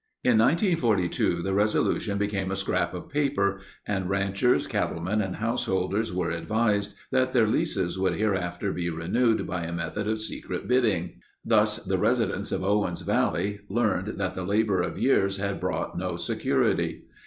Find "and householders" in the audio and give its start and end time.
5.21-6.11